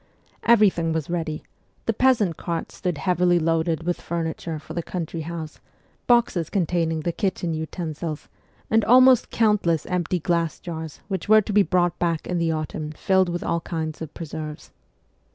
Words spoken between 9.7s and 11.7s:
empty glass jars which were to be